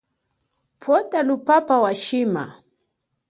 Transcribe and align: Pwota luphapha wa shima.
Pwota 0.81 1.19
luphapha 1.27 1.75
wa 1.83 1.91
shima. 2.03 2.43